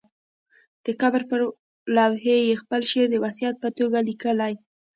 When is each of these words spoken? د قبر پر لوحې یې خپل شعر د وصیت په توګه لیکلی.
د 0.85 0.87
قبر 1.01 1.21
پر 1.29 1.41
لوحې 1.95 2.37
یې 2.47 2.59
خپل 2.61 2.81
شعر 2.91 3.07
د 3.11 3.15
وصیت 3.25 3.55
په 3.63 3.69
توګه 3.77 3.97
لیکلی. 4.09 4.53